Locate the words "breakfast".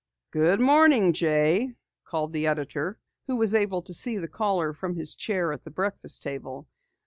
5.69-6.23